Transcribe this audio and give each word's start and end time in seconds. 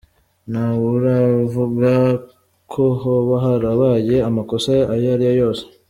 Ntawuravuga 0.51 1.91
ko 2.71 2.83
hoba 3.01 3.35
harabaye 3.43 4.15
amakosa 4.29 4.71
ayo 4.93 5.07
ari 5.15 5.25
yo 5.29 5.33
yose. 5.43 5.63